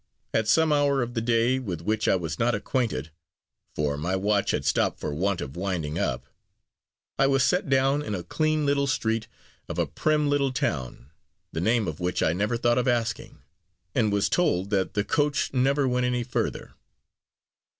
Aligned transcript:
At 0.33 0.47
some 0.47 0.73
hour 0.73 1.03
of 1.03 1.13
the 1.13 1.21
day 1.21 1.59
with 1.59 1.79
which 1.81 2.07
I 2.07 2.15
was 2.15 2.39
not 2.39 2.55
acquainted 2.55 3.11
(for 3.75 3.97
my 3.97 4.15
watch 4.15 4.49
had 4.49 4.65
stopped 4.65 4.99
for 4.99 5.13
want 5.13 5.41
of 5.41 5.55
winding 5.55 5.99
up), 5.99 6.25
I 7.19 7.27
was 7.27 7.43
set 7.43 7.69
down 7.69 8.01
in 8.01 8.15
a 8.15 8.23
clean 8.23 8.65
little 8.65 8.87
street 8.87 9.27
of 9.69 9.77
a 9.77 9.85
prim 9.85 10.27
little 10.27 10.51
town 10.51 11.11
(the 11.51 11.61
name 11.61 11.87
of 11.87 11.99
which 11.99 12.23
I 12.23 12.33
never 12.33 12.57
thought 12.57 12.79
of 12.79 12.87
asking), 12.87 13.43
and 13.93 14.11
was 14.11 14.27
told 14.27 14.71
that 14.71 14.95
the 14.95 15.03
coach 15.03 15.53
never 15.53 15.87
went 15.87 16.07
any 16.07 16.23
further. 16.23 16.73